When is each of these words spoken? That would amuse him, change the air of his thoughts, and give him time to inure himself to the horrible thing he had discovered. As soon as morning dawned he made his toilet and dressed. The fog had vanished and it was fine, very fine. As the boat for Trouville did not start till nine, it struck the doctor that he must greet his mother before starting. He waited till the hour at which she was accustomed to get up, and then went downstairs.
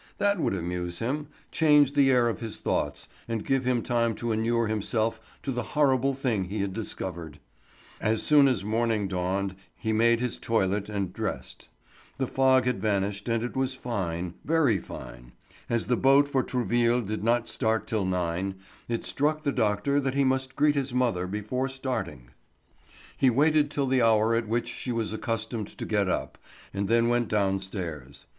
That 0.17 0.39
would 0.39 0.55
amuse 0.55 0.97
him, 0.97 1.27
change 1.51 1.93
the 1.93 2.09
air 2.09 2.27
of 2.27 2.39
his 2.39 2.59
thoughts, 2.59 3.07
and 3.27 3.45
give 3.45 3.65
him 3.65 3.83
time 3.83 4.15
to 4.15 4.31
inure 4.31 4.65
himself 4.65 5.21
to 5.43 5.51
the 5.51 5.61
horrible 5.77 6.15
thing 6.15 6.45
he 6.45 6.61
had 6.61 6.73
discovered. 6.73 7.37
As 8.01 8.23
soon 8.23 8.47
as 8.47 8.65
morning 8.65 9.07
dawned 9.07 9.55
he 9.75 9.93
made 9.93 10.19
his 10.19 10.39
toilet 10.39 10.89
and 10.89 11.13
dressed. 11.13 11.69
The 12.17 12.25
fog 12.25 12.65
had 12.65 12.81
vanished 12.81 13.29
and 13.29 13.43
it 13.43 13.55
was 13.55 13.75
fine, 13.75 14.33
very 14.43 14.79
fine. 14.79 15.33
As 15.69 15.85
the 15.85 15.95
boat 15.97 16.27
for 16.27 16.41
Trouville 16.41 17.01
did 17.01 17.23
not 17.23 17.47
start 17.47 17.85
till 17.85 18.03
nine, 18.03 18.55
it 18.89 19.03
struck 19.03 19.41
the 19.41 19.51
doctor 19.51 19.99
that 19.99 20.15
he 20.15 20.23
must 20.23 20.55
greet 20.55 20.73
his 20.73 20.95
mother 20.95 21.27
before 21.27 21.69
starting. 21.69 22.29
He 23.15 23.29
waited 23.29 23.69
till 23.69 23.85
the 23.85 24.01
hour 24.01 24.33
at 24.33 24.47
which 24.47 24.67
she 24.67 24.91
was 24.91 25.13
accustomed 25.13 25.67
to 25.77 25.85
get 25.85 26.09
up, 26.09 26.39
and 26.73 26.87
then 26.87 27.07
went 27.07 27.27
downstairs. 27.27 28.25